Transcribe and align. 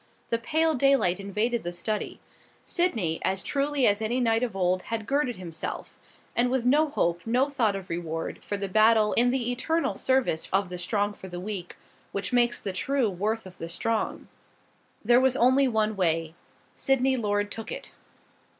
The 0.29 0.39
pale 0.39 0.73
daylight 0.73 1.19
invaded 1.19 1.61
the 1.61 1.71
study. 1.71 2.19
Sydney, 2.65 3.19
as 3.23 3.43
truly 3.43 3.85
as 3.85 4.01
any 4.01 4.19
knight 4.19 4.41
of 4.41 4.55
old, 4.55 4.81
had 4.81 5.05
girded 5.05 5.35
himself, 5.35 5.95
and 6.35 6.49
with 6.49 6.65
no 6.65 6.89
hope, 6.89 7.21
no 7.23 7.51
thought 7.51 7.75
of 7.75 7.87
reward, 7.87 8.43
for 8.43 8.57
the 8.57 8.67
battle 8.67 9.13
in 9.13 9.29
the 9.29 9.51
eternal 9.51 9.93
service 9.99 10.49
of 10.51 10.69
the 10.69 10.79
strong 10.79 11.13
for 11.13 11.27
the 11.27 11.39
weak, 11.39 11.75
which 12.13 12.33
makes 12.33 12.59
the 12.59 12.73
true 12.73 13.11
worth 13.11 13.45
of 13.45 13.59
the 13.59 13.69
strong. 13.69 14.27
There 15.05 15.21
was 15.21 15.37
only 15.37 15.67
one 15.67 15.95
way. 15.95 16.33
Sydney 16.73 17.15
Lord 17.15 17.51
took 17.51 17.71
it. 17.71 17.91